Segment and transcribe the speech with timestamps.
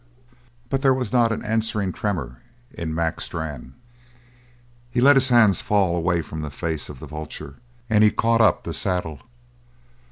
[0.67, 2.41] But there was not an answering tremor
[2.73, 3.75] in Mac Strann.
[4.89, 8.41] He let his hands fall away from the face of the vulture and he caught
[8.41, 9.19] up the saddle.